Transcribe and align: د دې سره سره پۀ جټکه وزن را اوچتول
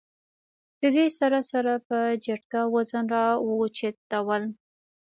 د 0.79 0.81
دې 0.95 1.05
سره 1.19 1.39
سره 1.51 1.73
پۀ 1.87 1.99
جټکه 2.23 2.61
وزن 2.73 3.05
را 3.15 3.25
اوچتول 3.45 4.43